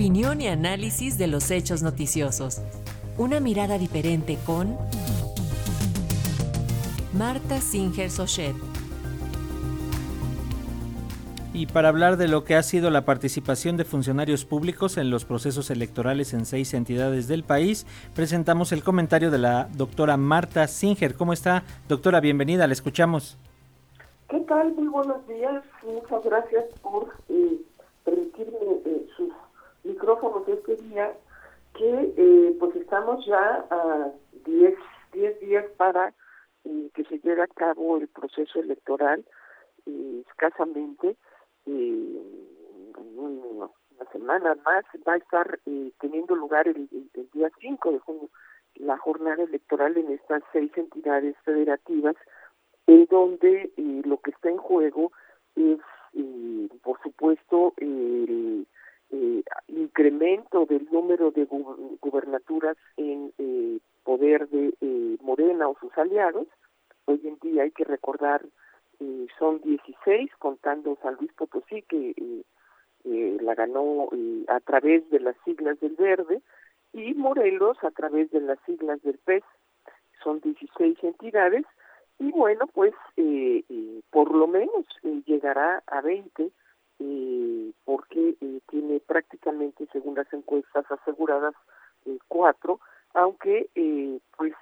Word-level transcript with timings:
Opinión 0.00 0.40
y 0.40 0.48
análisis 0.48 1.18
de 1.18 1.26
los 1.26 1.50
hechos 1.50 1.82
noticiosos. 1.82 2.62
Una 3.18 3.38
mirada 3.38 3.76
diferente 3.76 4.38
con 4.46 4.78
Marta 7.12 7.60
Singer 7.60 8.10
Sochet. 8.10 8.56
Y 11.52 11.66
para 11.66 11.90
hablar 11.90 12.16
de 12.16 12.28
lo 12.28 12.44
que 12.44 12.54
ha 12.54 12.62
sido 12.62 12.88
la 12.88 13.04
participación 13.04 13.76
de 13.76 13.84
funcionarios 13.84 14.46
públicos 14.46 14.96
en 14.96 15.10
los 15.10 15.26
procesos 15.26 15.68
electorales 15.68 16.32
en 16.32 16.46
seis 16.46 16.72
entidades 16.72 17.28
del 17.28 17.44
país, 17.44 17.86
presentamos 18.14 18.72
el 18.72 18.82
comentario 18.82 19.30
de 19.30 19.36
la 19.36 19.68
doctora 19.74 20.16
Marta 20.16 20.66
Singer. 20.66 21.14
¿Cómo 21.14 21.34
está, 21.34 21.62
doctora? 21.90 22.20
Bienvenida, 22.20 22.66
la 22.66 22.72
escuchamos. 22.72 23.36
¿Qué 24.30 24.40
tal? 24.48 24.72
Muy 24.72 24.88
buenos 24.88 25.28
días. 25.28 25.62
Muchas 25.84 26.24
gracias 26.24 26.64
por 26.80 27.14
eh, 27.28 27.60
permitirme 28.02 28.56
eh, 28.86 28.99
sus 30.20 30.46
micrófonos 30.46 30.48
este 30.48 30.76
día, 30.84 31.14
que 31.74 32.14
eh, 32.16 32.56
pues 32.58 32.76
estamos 32.76 33.24
ya 33.26 33.66
a 33.70 34.10
10 34.44 34.74
días 35.40 35.64
para 35.76 36.12
que 36.94 37.04
se 37.04 37.18
lleve 37.20 37.42
a 37.42 37.46
cabo 37.46 37.96
el 37.96 38.08
proceso 38.08 38.60
electoral 38.60 39.24
escasamente 39.86 41.16
una 43.16 43.70
semana 44.12 44.54
más. 44.64 44.84
Va 45.06 45.14
a 45.14 45.16
estar 45.16 45.58
teniendo 45.98 46.36
lugar 46.36 46.68
el, 46.68 46.88
día 47.32 47.50
5 47.60 47.92
de 47.92 47.98
junio 48.00 48.28
la 48.76 48.98
jornada 48.98 49.42
electoral 49.42 49.96
en 49.96 50.12
estas 50.12 50.42
seis 50.52 50.70
entidades 50.76 51.36
federativas 51.44 52.16
en 52.86 53.06
donde 53.06 53.72
eh, 53.76 54.02
lo 54.04 54.18
que 54.18 54.30
está 54.30 54.48
en 54.48 54.56
juego 54.58 55.12
es, 55.54 55.78
eh, 56.14 56.68
por 56.82 57.00
supuesto, 57.02 57.74
el 57.76 58.66
eh, 58.66 58.69
incremento 60.00 60.64
del 60.64 60.88
número 60.90 61.30
de 61.30 61.44
gubernaturas 62.00 62.76
en 62.96 63.32
poder 64.02 64.48
de 64.48 64.72
Morena 65.20 65.68
o 65.68 65.76
sus 65.78 65.96
aliados. 65.98 66.46
Hoy 67.04 67.20
en 67.24 67.38
día 67.40 67.64
hay 67.64 67.70
que 67.70 67.84
recordar, 67.84 68.42
son 69.38 69.60
16, 69.60 70.30
contando 70.38 70.96
San 71.02 71.16
Luis 71.16 71.32
Potosí, 71.34 71.82
que 71.82 72.14
la 73.04 73.54
ganó 73.54 74.08
a 74.48 74.60
través 74.60 75.08
de 75.10 75.20
las 75.20 75.36
siglas 75.44 75.78
del 75.80 75.96
Verde, 75.96 76.40
y 76.92 77.12
Morelos 77.14 77.76
a 77.82 77.90
través 77.90 78.30
de 78.30 78.40
las 78.40 78.58
siglas 78.64 79.02
del 79.02 79.18
PES. 79.18 79.44
Son 80.24 80.40
16 80.40 80.98
entidades 81.02 81.64
y 82.18 82.30
bueno, 82.32 82.66
pues 82.74 82.92
eh, 83.16 83.64
eh, 83.68 84.00
por 84.10 84.34
lo 84.34 84.46
menos 84.46 84.84
eh, 85.02 85.22
llegará 85.24 85.82
a 85.86 86.00
20 86.00 86.50
porque 87.84 88.36
tiene 88.68 89.00
prácticamente, 89.00 89.86
según 89.92 90.14
las 90.14 90.32
encuestas 90.32 90.84
aseguradas, 90.90 91.54
cuatro, 92.28 92.80
aunque 93.14 93.68
pues 94.36 94.54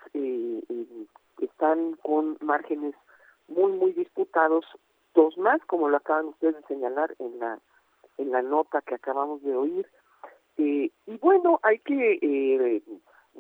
están 1.40 1.94
con 2.02 2.36
márgenes 2.40 2.94
muy, 3.48 3.72
muy 3.72 3.92
disputados, 3.92 4.64
dos 5.14 5.36
más, 5.38 5.60
como 5.66 5.88
lo 5.88 5.96
acaban 5.96 6.26
ustedes 6.26 6.56
de 6.56 6.62
señalar 6.68 7.14
en 7.18 7.38
la, 7.38 7.58
en 8.18 8.30
la 8.30 8.42
nota 8.42 8.82
que 8.82 8.94
acabamos 8.94 9.42
de 9.42 9.56
oír. 9.56 9.86
y 10.56 10.92
bueno, 11.20 11.60
hay 11.62 11.78
que 11.80 12.82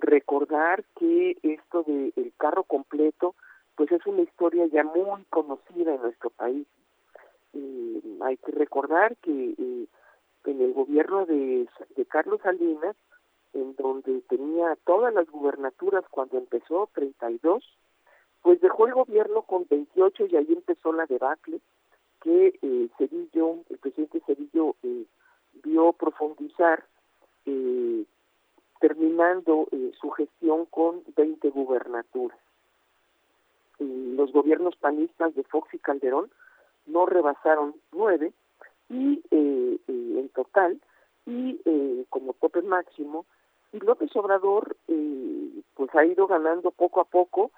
recordar 0.00 0.84
que 0.98 1.36
esto 1.42 1.82
del 1.84 2.12
el 2.16 2.32
carro 2.36 2.64
completo, 2.64 3.34
pues 3.76 3.90
es 3.92 4.04
una 4.06 4.22
historia 4.22 4.66
ya 4.66 4.84
muy 4.84 5.24
conocida 5.30 5.94
en 5.94 6.02
nuestro 6.02 6.30
país. 6.30 6.66
Hay 8.22 8.36
que 8.38 8.52
recordar 8.52 9.16
que 9.16 9.54
eh, 9.58 9.86
en 10.44 10.60
el 10.60 10.72
gobierno 10.72 11.26
de, 11.26 11.68
de 11.96 12.06
Carlos 12.06 12.40
Salinas, 12.42 12.96
en 13.52 13.74
donde 13.76 14.20
tenía 14.28 14.76
todas 14.84 15.12
las 15.12 15.28
gubernaturas 15.30 16.04
cuando 16.10 16.38
empezó, 16.38 16.88
32, 16.94 17.64
pues 18.42 18.60
dejó 18.60 18.86
el 18.86 18.94
gobierno 18.94 19.42
con 19.42 19.66
28 19.68 20.26
y 20.26 20.36
ahí 20.36 20.46
empezó 20.48 20.92
la 20.92 21.06
debacle 21.06 21.60
que 22.22 22.58
eh, 22.62 22.88
Cedillo, 22.98 23.58
el 23.68 23.78
presidente 23.78 24.20
Cedillo 24.26 24.74
eh, 24.82 25.04
vio 25.62 25.92
profundizar, 25.92 26.84
eh, 27.46 28.04
terminando 28.80 29.68
eh, 29.72 29.92
su 30.00 30.10
gestión 30.10 30.66
con 30.66 31.02
20 31.16 31.50
gubernaturas. 31.50 32.38
Los 33.78 34.32
gobiernos 34.32 34.76
panistas 34.76 35.34
de 35.34 35.44
Fox 35.44 35.72
y 35.72 35.78
Calderón 35.78 36.30
no 36.88 37.06
rebasaron 37.06 37.74
nueve 37.92 38.32
y 38.88 39.22
eh, 39.30 39.78
eh, 39.86 40.14
en 40.18 40.28
total 40.30 40.80
y 41.26 41.60
eh, 41.64 42.04
como 42.08 42.32
tope 42.34 42.62
máximo 42.62 43.26
y 43.72 43.80
López 43.80 44.14
Obrador 44.16 44.76
pues 45.74 45.94
ha 45.94 46.04
ido 46.04 46.26
ganando 46.26 46.70
poco 46.70 47.00
a 47.00 47.04
poco 47.04 47.52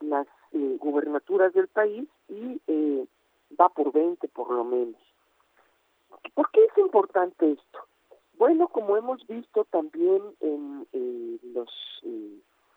las 0.00 0.26
gubernaturas 0.52 1.52
del 1.52 1.68
país 1.68 2.08
y 2.28 2.60
va 3.60 3.68
por 3.68 3.92
20 3.92 4.28
por 4.28 4.50
lo 4.50 4.64
menos. 4.64 5.00
¿Por 6.34 6.50
qué 6.50 6.64
es 6.64 6.78
importante 6.78 7.52
esto? 7.52 7.78
Bueno, 8.38 8.68
como 8.68 8.96
hemos 8.96 9.26
visto 9.26 9.64
también 9.64 10.22
en 10.40 10.86
los 11.52 11.68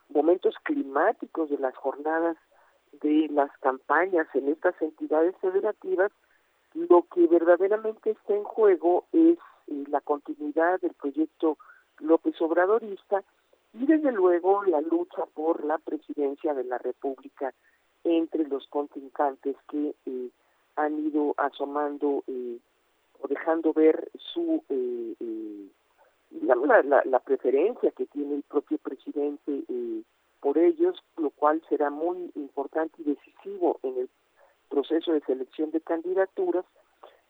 momentos 0.10 0.56
climáticos 0.64 1.50
de 1.50 1.60
las 1.60 1.76
jornadas 1.78 2.38
de 2.92 3.28
las 3.32 3.52
campañas 3.60 4.28
en 4.34 4.50
estas 4.50 4.80
entidades 4.82 5.36
federativas, 5.42 6.12
lo 6.74 7.06
que 7.14 7.28
verdaderamente 7.28 8.12
está 8.12 8.36
en 8.36 8.44
juego 8.44 9.06
es 9.12 9.38
eh, 9.68 9.84
la 9.90 10.02
continuidad 10.02 10.80
del 10.82 10.94
proyecto 10.94 11.58
López 12.00 12.40
Obradorista 12.42 13.24
y 13.74 13.86
desde 13.86 14.12
luego 14.12 14.64
la 14.64 14.82
lucha 14.82 15.26
por 15.34 15.64
la 15.64 15.78
presidencia 15.78 16.54
de 16.54 16.64
la 16.64 16.78
República 16.78 17.54
entre 18.04 18.48
los 18.48 18.68
contrincantes 18.68 19.56
que 19.70 19.96
eh, 20.06 20.30
han 20.76 21.00
ido 21.06 21.34
asomando 21.38 22.24
eh, 22.28 22.58
o 23.22 23.28
dejando 23.28 23.74
ver 23.74 24.10
su 24.18 24.64
digamos 26.30 26.68
la, 26.68 27.04
la, 27.04 27.20
preferencia 27.20 27.92
que 27.92 28.06
tiene 28.06 28.36
el 28.36 28.44
propio 28.44 28.78
presidente 28.78 29.64
por 30.42 30.58
ellos, 30.58 31.04
lo 31.18 31.30
cual 31.32 31.62
será 31.70 31.90
muy 31.90 32.32
importante 32.36 33.02
y 33.02 33.06
decisivo 33.06 33.80
en 33.84 33.98
el 33.98 34.10
proceso 34.70 35.12
de 35.12 35.22
selección 35.22 35.72
de 35.72 35.82
candidaturas, 35.82 36.66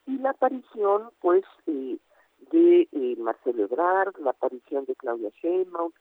y 0.06 0.18
la 0.18 0.31
aparición, 0.31 1.12
pues, 1.22 1.44
eh, 1.68 1.97
de 2.52 2.88
eh, 2.92 3.16
Marcelo 3.18 3.64
Ebrard, 3.64 4.18
la 4.20 4.31
aparición 4.31 4.86
de 4.86 4.96
Claudia 4.96 5.30
Sheinbaum, 5.42 5.92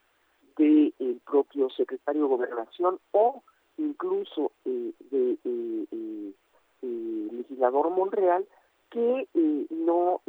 de 0.56 0.94
el 0.98 1.20
propio 1.24 1.68
secretario 1.70 2.22
de 2.22 2.28
Gobernación 2.28 2.98
o 3.12 3.42
incluso 3.76 4.52
eh, 4.64 4.92
de 5.10 5.38
legislador 6.82 7.90
Monreal, 7.90 8.46
que 8.90 9.28
no 9.70 10.20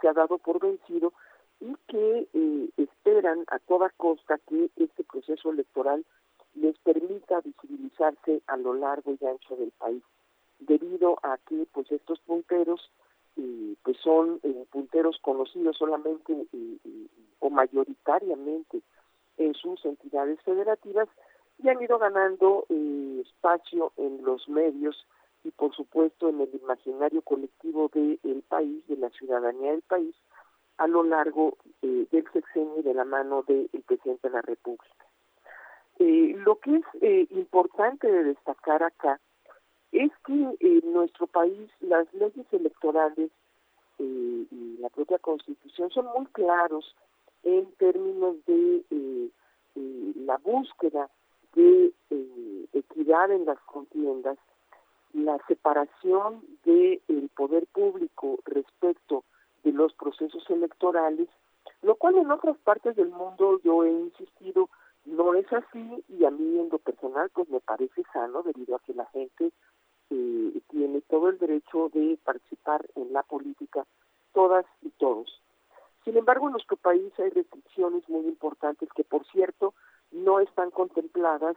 se 0.00 0.08
ha 0.08 0.12
dado 0.12 0.38
por 0.38 0.60
vencido 0.60 1.12
y 1.60 1.74
que 1.88 2.28
eh, 2.32 2.68
esperan 2.76 3.44
a 3.48 3.58
toda 3.58 3.90
costa 3.96 4.38
que 4.48 4.70
este 4.76 5.04
proceso 5.04 5.50
electoral 5.50 6.04
les 6.54 6.78
permita 6.78 7.40
visibilizarse 7.40 8.42
a 8.46 8.56
lo 8.56 8.74
largo 8.74 9.16
y 9.20 9.26
ancho 9.26 9.56
del 9.56 9.70
país, 9.72 10.02
debido 10.60 11.18
a 11.22 11.38
que 11.48 11.66
pues 11.72 11.90
estos 11.90 12.20
punteros 12.20 12.90
eh, 13.36 13.74
pues 13.82 13.96
son 13.98 14.40
eh, 14.42 14.64
punteros 14.70 15.18
conocidos 15.20 15.76
solamente 15.76 16.46
o 17.40 17.50
mayoritariamente 17.50 18.82
en 19.36 19.54
sus 19.54 19.84
entidades 19.84 20.40
federativas 20.42 21.08
y 21.62 21.68
han 21.68 21.82
ido 21.82 21.98
ganando 21.98 22.66
espacio 23.20 23.92
en 23.96 24.24
los 24.24 24.48
medios 24.48 25.06
y 25.44 25.50
por 25.50 25.74
supuesto 25.74 26.28
en 26.28 26.40
el 26.40 26.54
imaginario 26.54 27.22
colectivo 27.22 27.88
del 27.92 28.42
país, 28.48 28.86
de 28.88 28.96
la 28.96 29.10
ciudadanía 29.10 29.72
del 29.72 29.82
país, 29.82 30.14
a 30.78 30.86
lo 30.86 31.02
largo 31.02 31.56
eh, 31.82 32.06
del 32.10 32.24
sexenio 32.32 32.82
de 32.82 32.94
la 32.94 33.04
mano 33.04 33.42
del 33.42 33.68
presidente 33.86 34.28
de 34.28 34.34
la 34.34 34.42
República. 34.42 35.04
Eh, 35.98 36.34
lo 36.38 36.56
que 36.60 36.76
es 36.76 36.84
eh, 37.02 37.26
importante 37.30 38.10
de 38.10 38.24
destacar 38.24 38.82
acá 38.84 39.20
es 39.90 40.12
que 40.24 40.56
en 40.60 40.92
nuestro 40.92 41.26
país 41.26 41.68
las 41.80 42.12
leyes 42.14 42.46
electorales 42.52 43.30
y 43.98 44.76
la 44.78 44.90
propia 44.90 45.18
constitución 45.18 45.90
son 45.90 46.06
muy 46.16 46.26
claros 46.26 46.94
en 47.42 47.66
términos 47.78 48.36
de 48.46 49.30
la 50.24 50.36
búsqueda 50.36 51.10
de 51.54 51.92
equidad 52.72 53.32
en 53.32 53.44
las 53.44 53.58
contiendas, 53.60 54.38
la 55.14 55.38
separación 55.48 56.44
del 56.64 57.30
poder 57.34 57.66
público 57.68 58.38
respecto 58.44 59.24
de 59.64 59.72
los 59.72 59.92
procesos 59.94 60.48
electorales, 60.50 61.28
lo 61.82 61.96
cual 61.96 62.16
en 62.16 62.30
otras 62.30 62.56
partes 62.58 62.96
del 62.96 63.10
mundo 63.10 63.60
yo 63.62 63.84
he 63.84 63.90
insistido 63.90 64.68
no 65.04 65.34
es 65.34 65.50
así 65.52 66.04
y 66.08 66.24
a 66.24 66.30
mí 66.30 66.58
en 66.58 66.68
lo 66.70 66.78
personal 66.78 67.30
pues 67.30 67.48
me 67.48 67.60
parece 67.60 68.02
sano 68.12 68.42
debido 68.42 68.76
a 68.76 68.80
que 68.80 68.94
la 68.94 69.06
gente 69.06 69.52
eh, 70.10 70.60
tiene 70.68 71.00
todo 71.02 71.28
el 71.28 71.38
derecho 71.38 71.90
de 71.92 72.18
participar 72.24 72.86
en 72.94 73.12
la 73.12 73.22
política, 73.22 73.86
todas 74.32 74.66
y 74.82 74.90
todos. 74.90 75.42
Sin 76.04 76.16
embargo, 76.16 76.46
en 76.46 76.52
nuestro 76.52 76.76
país 76.76 77.12
hay 77.18 77.30
restricciones 77.30 78.08
muy 78.08 78.26
importantes 78.26 78.88
que, 78.94 79.04
por 79.04 79.26
cierto, 79.26 79.74
no 80.10 80.40
están 80.40 80.70
contempladas 80.70 81.56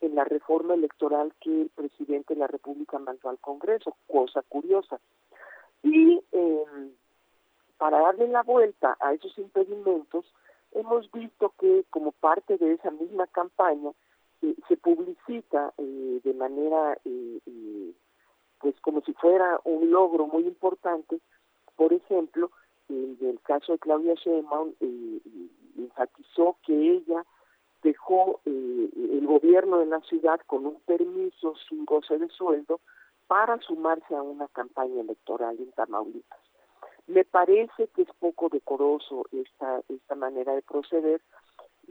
en 0.00 0.14
la 0.14 0.24
reforma 0.24 0.74
electoral 0.74 1.34
que 1.40 1.62
el 1.62 1.68
presidente 1.68 2.34
de 2.34 2.40
la 2.40 2.46
República 2.46 2.98
mandó 2.98 3.28
al 3.28 3.38
Congreso, 3.38 3.96
cosa 4.06 4.42
curiosa. 4.48 4.98
Y 5.82 6.22
em, 6.32 6.92
para 7.80 7.98
darle 7.98 8.28
la 8.28 8.42
vuelta 8.42 8.98
a 9.00 9.14
esos 9.14 9.38
impedimentos, 9.38 10.26
hemos 10.72 11.10
visto 11.12 11.54
que 11.58 11.86
como 11.88 12.12
parte 12.12 12.58
de 12.58 12.74
esa 12.74 12.90
misma 12.90 13.26
campaña 13.28 13.92
eh, 14.42 14.54
se 14.68 14.76
publicita 14.76 15.72
eh, 15.78 16.20
de 16.22 16.34
manera, 16.34 16.98
eh, 17.06 17.94
pues 18.58 18.78
como 18.82 19.00
si 19.00 19.14
fuera 19.14 19.62
un 19.64 19.90
logro 19.90 20.26
muy 20.26 20.42
importante, 20.42 21.20
por 21.74 21.94
ejemplo, 21.94 22.50
en 22.90 23.16
el 23.18 23.40
caso 23.40 23.72
de 23.72 23.78
Claudia 23.78 24.12
Sheinbaum, 24.12 24.74
enfatizó 25.78 26.58
que 26.66 26.74
ella 26.74 27.24
dejó 27.82 28.40
el 28.44 29.26
gobierno 29.26 29.78
de 29.78 29.86
la 29.86 30.00
ciudad 30.00 30.38
con 30.46 30.66
un 30.66 30.80
permiso 30.80 31.54
sin 31.66 31.86
goce 31.86 32.18
de 32.18 32.28
sueldo 32.28 32.78
para 33.26 33.58
sumarse 33.60 34.14
a 34.14 34.20
una 34.20 34.48
campaña 34.48 35.00
electoral 35.00 35.56
en 35.58 35.72
Tamaulipas. 35.72 36.49
Me 37.10 37.24
parece 37.24 37.88
que 37.88 38.02
es 38.02 38.08
poco 38.20 38.48
decoroso 38.48 39.24
esta, 39.32 39.82
manera 40.14 40.54
de 40.54 40.62
proceder, 40.62 41.20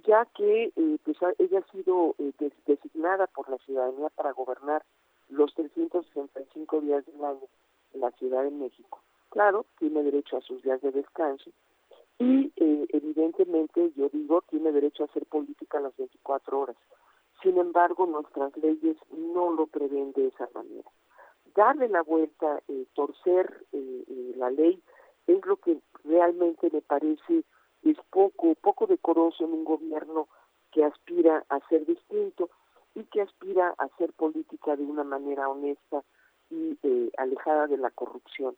ya 0.08 0.26
que 0.34 0.72
eh, 0.74 0.98
pues, 1.04 1.18
ella 1.40 1.60
ha 1.60 1.72
sido 1.74 2.16
eh, 2.20 2.32
designada 2.66 3.28
por 3.28 3.50
la 3.50 3.58
ciudadanía 3.58 4.08
para 4.16 4.32
gobernar 4.32 4.82
los 5.28 5.54
365 5.56 6.80
días 6.80 7.06
del 7.06 7.26
año 7.26 7.48
en 7.94 8.00
la 8.00 8.12
Ciudad 8.12 8.44
de 8.44 8.52
México. 8.52 9.02
Claro, 9.30 9.66
tiene 9.78 10.04
derecho 10.04 10.38
a 10.38 10.42
sus 10.42 10.64
días 10.64 10.82
de 10.82 10.92
descanso 10.92 11.52
y 12.18 12.54
eh, 12.56 12.88
evidentemente, 12.88 13.92
yo 13.98 14.08
digo, 14.08 14.42
tiene 14.50 14.72
derecho 14.72 15.04
a 15.04 15.08
hacer 15.08 15.26
política 15.26 15.82
las 15.82 15.98
24 15.98 16.60
horas. 16.62 16.78
Sin 17.44 17.58
embargo, 17.58 18.06
nuestras 18.06 18.56
leyes 18.56 18.96
no 19.12 19.52
lo 19.52 19.68
prevén 19.68 20.14
de 20.14 20.28
esa 20.28 20.48
manera. 20.54 20.90
Darle 21.56 21.90
la 21.90 22.04
vuelta, 22.04 22.62
torcer 22.94 23.66
la 24.38 24.50
ley, 24.52 24.82
es 25.30 25.46
lo 25.46 25.58
que 25.58 25.78
realmente 26.04 26.70
me 26.72 26.82
parece 26.82 27.44
es 27.84 27.98
poco, 28.10 28.56
poco 28.56 28.88
decoroso 28.88 29.46
en 29.46 29.54
un 29.54 29.64
gobierno 29.64 30.28
que 30.72 30.84
aspira 30.84 31.46
a 31.50 31.60
ser 31.70 31.86
distinto 31.86 32.50
y 32.96 33.04
que 33.04 33.22
aspira 33.22 33.76
a 33.78 33.86
hacer 33.86 34.12
política 34.14 34.76
de 34.76 34.84
una 34.84 35.04
manera 35.04 35.48
honesta 35.48 36.04
y 36.50 36.78
eh, 36.82 37.12
alejada 37.18 37.68
de 37.68 37.78
la 37.78 37.92
corrupción. 37.92 38.56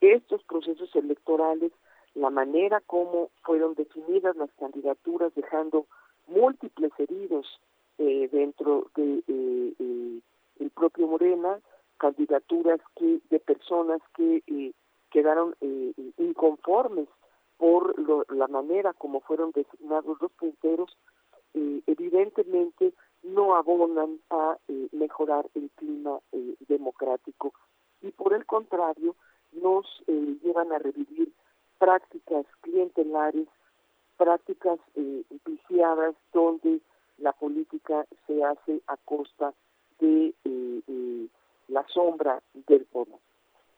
Estos 0.00 0.42
procesos 0.44 0.94
electorales, 0.94 1.72
la 2.14 2.28
manera 2.28 2.82
como 2.86 3.30
fueron 3.42 3.74
definidas 3.74 4.36
las 4.36 4.50
candidaturas, 4.58 5.34
dejando 5.34 5.86
múltiples 6.26 6.92
heridos 6.98 7.46
eh, 7.98 8.28
dentro 8.30 8.90
de 8.94 9.22
eh, 9.26 10.20
el 10.60 10.70
propio 10.70 11.06
Morena, 11.06 11.58
candidaturas 11.96 12.80
que 12.96 13.20
de 13.30 13.40
personas 13.40 14.02
que 14.14 14.42
quedaron 15.16 15.56
eh, 15.62 15.94
inconformes 16.18 17.08
por 17.56 17.94
la 18.30 18.48
manera 18.48 18.92
como 18.92 19.22
fueron 19.22 19.50
designados 19.52 20.20
los 20.20 20.30
punteros, 20.32 20.94
eh, 21.54 21.80
evidentemente 21.86 22.92
no 23.22 23.56
abonan 23.56 24.20
a 24.28 24.58
eh, 24.68 24.88
mejorar 24.92 25.46
el 25.54 25.70
clima 25.70 26.20
democrático. 26.68 27.54
Y 28.02 28.10
por 28.10 28.34
el 28.34 28.44
contrario 28.44 29.16
nos 29.52 29.86
llevan 30.06 30.70
a 30.72 30.78
revivir 30.78 31.32
prácticas 31.78 32.44
clientelares, 32.60 33.48
prácticas 34.18 34.78
viciadas 35.46 36.14
donde 36.34 36.82
la 37.16 37.32
política 37.32 38.04
se 38.26 38.44
hace 38.44 38.82
a 38.86 38.98
costa 38.98 39.54
de 39.98 40.34
la 41.68 41.86
sombra 41.88 42.42
del 42.66 42.84
poder 42.84 43.18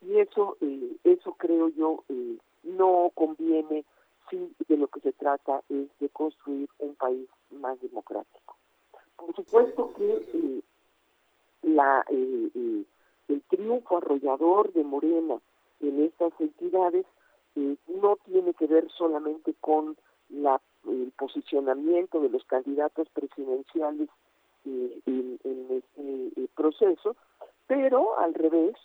y 0.00 0.18
eso 0.18 0.56
eh, 0.60 0.96
eso 1.04 1.34
creo 1.34 1.68
yo 1.68 2.04
eh, 2.08 2.38
no 2.62 3.10
conviene 3.14 3.84
si 4.30 4.54
de 4.68 4.76
lo 4.76 4.88
que 4.88 5.00
se 5.00 5.12
trata 5.12 5.62
es 5.68 5.88
de 5.98 6.08
construir 6.10 6.68
un 6.78 6.94
país 6.94 7.28
más 7.50 7.80
democrático. 7.80 8.56
Por 9.16 9.34
supuesto 9.34 9.92
que 9.94 10.12
eh, 10.34 10.62
la 11.62 12.04
el 12.08 13.42
triunfo 13.48 13.98
arrollador 13.98 14.72
de 14.72 14.84
Morena 14.84 15.38
en 15.80 16.04
estas 16.04 16.32
entidades 16.40 17.06
no 17.54 18.16
tiene 18.24 18.54
que 18.54 18.66
ver 18.66 18.88
solamente 18.90 19.54
con 19.60 19.96
la, 20.28 20.60
el 20.86 21.12
posicionamiento 21.18 22.20
de 22.20 22.28
los 22.28 22.44
candidatos 22.44 23.08
presidenciales 23.10 24.08
en, 24.64 25.38
en 25.42 25.66
este 25.70 26.48
proceso, 26.54 27.16
pero 27.66 28.18
al 28.18 28.34
revés, 28.34 28.76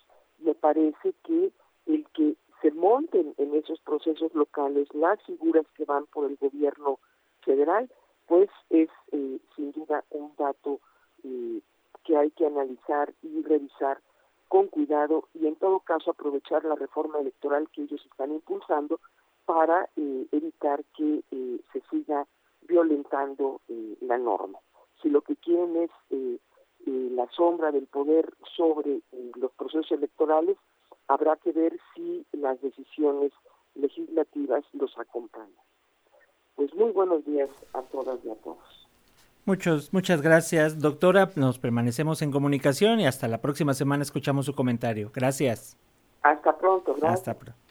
me 0.44 0.54
parece 0.54 1.14
que 1.24 1.50
el 1.86 2.06
que 2.14 2.36
se 2.62 2.70
monten 2.70 3.34
en 3.38 3.54
esos 3.54 3.80
procesos 3.80 4.34
locales 4.34 4.88
las 4.94 5.20
figuras 5.24 5.66
que 5.76 5.84
van 5.84 6.06
por 6.06 6.30
el 6.30 6.36
gobierno 6.36 6.98
federal, 7.42 7.90
pues 8.26 8.48
es 8.70 8.88
eh, 9.12 9.38
sin 9.54 9.72
duda 9.72 10.04
un 10.10 10.32
dato 10.38 10.80
eh, 11.24 11.60
que 12.04 12.16
hay 12.16 12.30
que 12.30 12.46
analizar 12.46 13.12
y 13.22 13.42
revisar 13.42 14.00
con 14.48 14.68
cuidado 14.68 15.28
y 15.34 15.46
en 15.46 15.56
todo 15.56 15.80
caso 15.80 16.10
aprovechar 16.10 16.64
la 16.64 16.74
reforma 16.74 17.18
electoral 17.18 17.68
que 17.70 17.82
ellos 17.82 18.02
están 18.10 18.32
impulsando 18.32 19.00
para 19.44 19.88
eh, 19.96 20.26
evitar 20.32 20.84
que 20.96 21.22
se 21.72 21.80
siga 21.90 22.26
violentando 22.62 23.60
la 24.00 24.16
norma. 24.16 24.58
Si 25.02 25.10
lo 25.10 25.20
que 25.20 25.36
quieren 25.36 25.76
es 25.76 25.90
la 26.86 27.28
sombra 27.30 27.70
del 27.70 27.86
poder 27.86 28.32
sobre 28.56 28.96
eh, 29.12 29.32
los 29.36 29.52
procesos 29.52 29.90
electorales, 29.92 30.56
habrá 31.08 31.36
que 31.36 31.52
ver 31.52 31.78
si 31.94 32.24
las 32.32 32.60
decisiones 32.60 33.32
legislativas 33.74 34.64
los 34.72 34.96
acompañan. 34.98 35.50
Pues 36.56 36.72
muy 36.74 36.92
buenos 36.92 37.24
días 37.24 37.50
a 37.72 37.82
todas 37.82 38.18
y 38.24 38.30
a 38.30 38.34
todos. 38.36 38.88
Muchos, 39.46 39.92
muchas 39.92 40.22
gracias, 40.22 40.80
doctora. 40.80 41.30
Nos 41.36 41.58
permanecemos 41.58 42.22
en 42.22 42.30
comunicación 42.30 43.00
y 43.00 43.06
hasta 43.06 43.28
la 43.28 43.42
próxima 43.42 43.74
semana 43.74 44.02
escuchamos 44.02 44.46
su 44.46 44.54
comentario. 44.54 45.10
Gracias. 45.12 45.76
Hasta 46.22 46.56
pronto, 46.56 46.94
gracias. 46.94 47.12
Hasta 47.20 47.34
pronto. 47.34 47.63